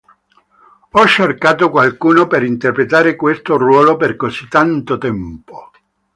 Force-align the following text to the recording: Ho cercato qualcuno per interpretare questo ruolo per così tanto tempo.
Ho 0.93 1.05
cercato 1.07 1.69
qualcuno 1.69 2.25
per 2.25 2.41
interpretare 2.43 3.15
questo 3.15 3.55
ruolo 3.57 3.97
per 3.97 4.15
così 4.15 4.47
tanto 4.47 4.97
tempo. 4.97 5.69